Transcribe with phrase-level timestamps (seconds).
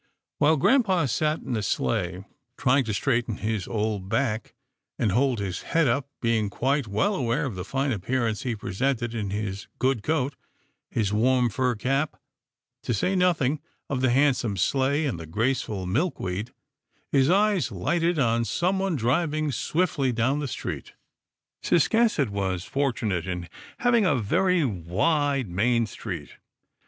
[0.39, 2.25] While grampa sat in the sleigh,
[2.57, 4.55] trying to straighten his old back,
[4.97, 8.71] and hold his head up, being quite well aware of the fine appearance he pre
[8.71, 10.35] sented in his good coat,
[10.89, 12.19] his warm fur cap,
[12.81, 13.61] to say nothing
[13.91, 16.49] of the handsome sleigh and the graceful Milkweed,
[17.11, 20.93] his eyes lighted on someone driving swiftly down the street,
[21.61, 23.47] Ciscasset was fortunate in
[23.77, 26.31] having a very wide 138 'TILDA JANE'S ORPHANS main street.